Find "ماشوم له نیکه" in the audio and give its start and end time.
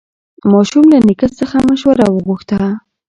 0.51-1.27